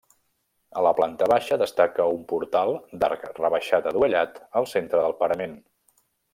A 0.79 0.83
la 0.85 0.93
planta 0.99 1.27
baixa 1.31 1.57
destaca 1.63 2.07
un 2.15 2.23
portal 2.33 2.73
d'arc 3.03 3.29
rebaixat 3.43 3.93
adovellat 3.93 4.43
al 4.63 4.71
centre 4.75 5.07
del 5.07 5.19
parament. 5.25 5.59